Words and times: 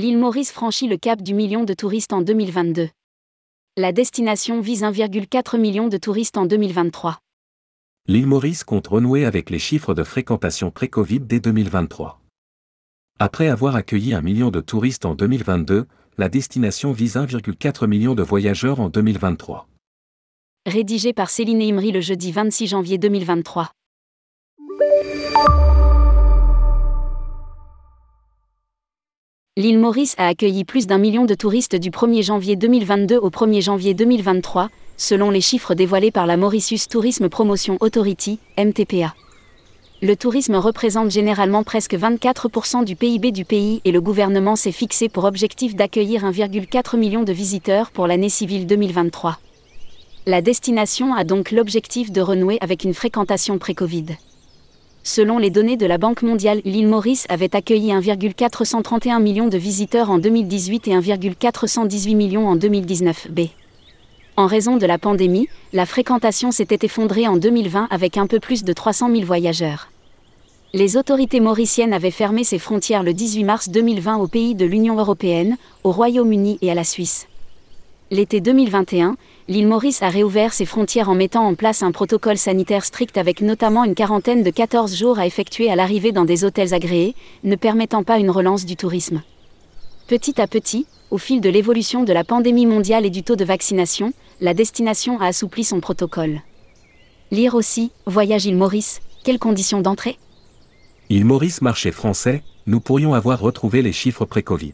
Maurice 0.00 0.52
franchit 0.52 0.86
le 0.86 0.96
cap 0.96 1.22
du 1.22 1.34
million 1.34 1.64
de 1.64 1.74
touristes 1.74 2.12
en 2.12 2.22
2022. 2.22 2.88
La 3.76 3.92
destination 3.92 4.60
vise 4.60 4.82
1,4 4.82 5.58
million 5.58 5.88
de 5.88 5.96
touristes 5.96 6.36
en 6.36 6.46
2023. 6.46 7.18
L'île 8.06 8.26
Maurice 8.26 8.62
compte 8.62 8.86
renouer 8.86 9.24
avec 9.24 9.50
les 9.50 9.58
chiffres 9.58 9.94
de 9.94 10.04
fréquentation 10.04 10.70
pré-Covid 10.70 11.20
dès 11.20 11.40
2023. 11.40 12.20
Après 13.18 13.48
avoir 13.48 13.74
accueilli 13.74 14.14
un 14.14 14.22
million 14.22 14.50
de 14.50 14.60
touristes 14.60 15.04
en 15.04 15.16
2022, 15.16 15.86
la 16.16 16.28
destination 16.28 16.92
vise 16.92 17.16
1,4 17.16 17.86
million 17.88 18.14
de 18.14 18.22
voyageurs 18.22 18.78
en 18.78 18.90
2023. 18.90 19.68
Rédigé 20.66 21.12
par 21.12 21.28
Céline 21.28 21.60
Imri 21.60 21.90
le 21.90 22.00
jeudi 22.00 22.30
26 22.30 22.68
janvier 22.68 22.98
2023. 22.98 23.72
L'île 29.58 29.80
Maurice 29.80 30.14
a 30.18 30.28
accueilli 30.28 30.62
plus 30.62 30.86
d'un 30.86 30.98
million 30.98 31.24
de 31.24 31.34
touristes 31.34 31.74
du 31.74 31.90
1er 31.90 32.22
janvier 32.22 32.54
2022 32.54 33.16
au 33.16 33.28
1er 33.28 33.60
janvier 33.60 33.92
2023, 33.92 34.68
selon 34.96 35.32
les 35.32 35.40
chiffres 35.40 35.74
dévoilés 35.74 36.12
par 36.12 36.26
la 36.26 36.36
Mauritius 36.36 36.86
Tourism 36.86 37.28
Promotion 37.28 37.76
Authority, 37.80 38.38
MTPA. 38.56 39.16
Le 40.00 40.14
tourisme 40.14 40.54
représente 40.54 41.10
généralement 41.10 41.64
presque 41.64 41.94
24% 41.94 42.84
du 42.84 42.94
PIB 42.94 43.32
du 43.32 43.44
pays 43.44 43.80
et 43.84 43.90
le 43.90 44.00
gouvernement 44.00 44.54
s'est 44.54 44.70
fixé 44.70 45.08
pour 45.08 45.24
objectif 45.24 45.74
d'accueillir 45.74 46.22
1,4 46.22 46.96
million 46.96 47.24
de 47.24 47.32
visiteurs 47.32 47.90
pour 47.90 48.06
l'année 48.06 48.28
civile 48.28 48.64
2023. 48.64 49.40
La 50.26 50.40
destination 50.40 51.16
a 51.16 51.24
donc 51.24 51.50
l'objectif 51.50 52.12
de 52.12 52.20
renouer 52.20 52.58
avec 52.60 52.84
une 52.84 52.94
fréquentation 52.94 53.58
pré-Covid. 53.58 54.06
Selon 55.02 55.38
les 55.38 55.50
données 55.50 55.76
de 55.76 55.86
la 55.86 55.98
Banque 55.98 56.22
mondiale, 56.22 56.60
l'île 56.64 56.88
Maurice 56.88 57.26
avait 57.28 57.54
accueilli 57.54 57.92
1,431 57.92 59.20
million 59.20 59.48
de 59.48 59.56
visiteurs 59.56 60.10
en 60.10 60.18
2018 60.18 60.88
et 60.88 60.94
1,418 60.94 62.14
millions 62.14 62.48
en 62.48 62.56
2019. 62.56 63.28
B. 63.30 63.40
En 64.36 64.46
raison 64.46 64.76
de 64.76 64.86
la 64.86 64.98
pandémie, 64.98 65.48
la 65.72 65.86
fréquentation 65.86 66.50
s'était 66.50 66.84
effondrée 66.84 67.26
en 67.26 67.36
2020 67.36 67.88
avec 67.90 68.16
un 68.16 68.26
peu 68.26 68.40
plus 68.40 68.64
de 68.64 68.72
300 68.72 69.10
000 69.10 69.24
voyageurs. 69.24 69.88
Les 70.74 70.98
autorités 70.98 71.40
mauriciennes 71.40 71.94
avaient 71.94 72.10
fermé 72.10 72.44
ses 72.44 72.58
frontières 72.58 73.02
le 73.02 73.14
18 73.14 73.44
mars 73.44 73.68
2020 73.70 74.16
aux 74.16 74.28
pays 74.28 74.54
de 74.54 74.66
l'Union 74.66 74.98
européenne, 74.98 75.56
au 75.82 75.92
Royaume-Uni 75.92 76.58
et 76.60 76.70
à 76.70 76.74
la 76.74 76.84
Suisse. 76.84 77.27
L'été 78.10 78.40
2021, 78.40 79.16
l'île 79.48 79.66
Maurice 79.66 80.02
a 80.02 80.08
réouvert 80.08 80.54
ses 80.54 80.64
frontières 80.64 81.10
en 81.10 81.14
mettant 81.14 81.44
en 81.46 81.54
place 81.54 81.82
un 81.82 81.92
protocole 81.92 82.38
sanitaire 82.38 82.86
strict 82.86 83.18
avec 83.18 83.42
notamment 83.42 83.84
une 83.84 83.94
quarantaine 83.94 84.42
de 84.42 84.48
14 84.48 84.96
jours 84.96 85.18
à 85.18 85.26
effectuer 85.26 85.70
à 85.70 85.76
l'arrivée 85.76 86.10
dans 86.10 86.24
des 86.24 86.42
hôtels 86.42 86.72
agréés, 86.72 87.14
ne 87.44 87.54
permettant 87.54 88.04
pas 88.04 88.18
une 88.18 88.30
relance 88.30 88.64
du 88.64 88.76
tourisme. 88.76 89.20
Petit 90.06 90.40
à 90.40 90.46
petit, 90.46 90.86
au 91.10 91.18
fil 91.18 91.42
de 91.42 91.50
l'évolution 91.50 92.02
de 92.02 92.14
la 92.14 92.24
pandémie 92.24 92.64
mondiale 92.64 93.04
et 93.04 93.10
du 93.10 93.22
taux 93.22 93.36
de 93.36 93.44
vaccination, 93.44 94.14
la 94.40 94.54
destination 94.54 95.20
a 95.20 95.26
assoupli 95.26 95.62
son 95.62 95.80
protocole. 95.80 96.40
Lire 97.30 97.54
aussi, 97.54 97.92
Voyage 98.06 98.46
île 98.46 98.56
Maurice, 98.56 99.00
quelles 99.22 99.38
conditions 99.38 99.82
d'entrée? 99.82 100.16
Île 101.10 101.26
Maurice 101.26 101.60
marché 101.60 101.92
français, 101.92 102.42
nous 102.66 102.80
pourrions 102.80 103.12
avoir 103.12 103.38
retrouvé 103.38 103.82
les 103.82 103.92
chiffres 103.92 104.24
pré-Covid. 104.24 104.72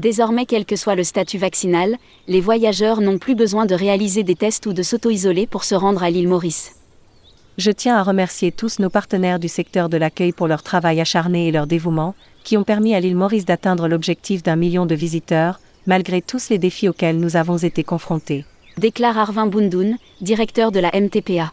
Désormais, 0.00 0.46
quel 0.46 0.64
que 0.64 0.76
soit 0.76 0.94
le 0.94 1.02
statut 1.02 1.38
vaccinal, 1.38 1.96
les 2.28 2.40
voyageurs 2.40 3.00
n'ont 3.00 3.18
plus 3.18 3.34
besoin 3.34 3.66
de 3.66 3.74
réaliser 3.74 4.22
des 4.22 4.36
tests 4.36 4.66
ou 4.66 4.72
de 4.72 4.84
s'auto-isoler 4.84 5.48
pour 5.48 5.64
se 5.64 5.74
rendre 5.74 6.04
à 6.04 6.10
l'île 6.10 6.28
Maurice. 6.28 6.76
Je 7.56 7.72
tiens 7.72 7.96
à 7.96 8.04
remercier 8.04 8.52
tous 8.52 8.78
nos 8.78 8.90
partenaires 8.90 9.40
du 9.40 9.48
secteur 9.48 9.88
de 9.88 9.96
l'accueil 9.96 10.30
pour 10.30 10.46
leur 10.46 10.62
travail 10.62 11.00
acharné 11.00 11.48
et 11.48 11.50
leur 11.50 11.66
dévouement, 11.66 12.14
qui 12.44 12.56
ont 12.56 12.62
permis 12.62 12.94
à 12.94 13.00
l'île 13.00 13.16
Maurice 13.16 13.44
d'atteindre 13.44 13.88
l'objectif 13.88 14.44
d'un 14.44 14.54
million 14.54 14.86
de 14.86 14.94
visiteurs, 14.94 15.58
malgré 15.88 16.22
tous 16.22 16.48
les 16.50 16.58
défis 16.58 16.88
auxquels 16.88 17.18
nous 17.18 17.36
avons 17.36 17.56
été 17.56 17.82
confrontés. 17.82 18.44
Déclare 18.76 19.18
Arvin 19.18 19.48
Bundoun, 19.48 19.96
directeur 20.20 20.70
de 20.70 20.78
la 20.78 20.92
MTPA. 20.92 21.52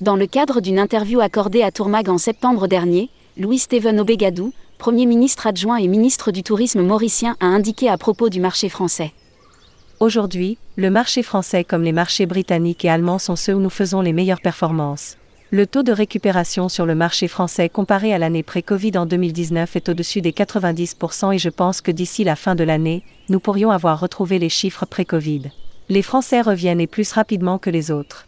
Dans 0.00 0.16
le 0.16 0.26
cadre 0.26 0.62
d'une 0.62 0.78
interview 0.78 1.20
accordée 1.20 1.62
à 1.62 1.70
Tourmag 1.70 2.08
en 2.08 2.16
septembre 2.16 2.68
dernier, 2.68 3.10
Louis-Steven 3.36 4.00
Obegadou, 4.00 4.54
Premier 4.80 5.04
ministre 5.04 5.46
adjoint 5.46 5.76
et 5.76 5.88
ministre 5.88 6.32
du 6.32 6.42
Tourisme 6.42 6.80
mauricien, 6.80 7.36
a 7.40 7.44
indiqué 7.44 7.90
à 7.90 7.98
propos 7.98 8.30
du 8.30 8.40
marché 8.40 8.70
français. 8.70 9.12
Aujourd'hui, 10.00 10.56
le 10.76 10.88
marché 10.88 11.22
français 11.22 11.64
comme 11.64 11.82
les 11.82 11.92
marchés 11.92 12.24
britanniques 12.24 12.86
et 12.86 12.88
allemands 12.88 13.18
sont 13.18 13.36
ceux 13.36 13.52
où 13.52 13.60
nous 13.60 13.68
faisons 13.68 14.00
les 14.00 14.14
meilleures 14.14 14.40
performances. 14.40 15.18
Le 15.50 15.66
taux 15.66 15.82
de 15.82 15.92
récupération 15.92 16.70
sur 16.70 16.86
le 16.86 16.94
marché 16.94 17.28
français 17.28 17.68
comparé 17.68 18.14
à 18.14 18.18
l'année 18.18 18.42
pré-Covid 18.42 18.96
en 18.96 19.04
2019 19.04 19.76
est 19.76 19.90
au-dessus 19.90 20.22
des 20.22 20.32
90% 20.32 21.34
et 21.34 21.38
je 21.38 21.50
pense 21.50 21.82
que 21.82 21.90
d'ici 21.90 22.24
la 22.24 22.34
fin 22.34 22.54
de 22.54 22.64
l'année, 22.64 23.02
nous 23.28 23.38
pourrions 23.38 23.72
avoir 23.72 24.00
retrouvé 24.00 24.38
les 24.38 24.48
chiffres 24.48 24.86
pré-Covid. 24.86 25.50
Les 25.90 26.02
Français 26.02 26.40
reviennent 26.40 26.80
et 26.80 26.86
plus 26.86 27.12
rapidement 27.12 27.58
que 27.58 27.68
les 27.68 27.90
autres. 27.90 28.26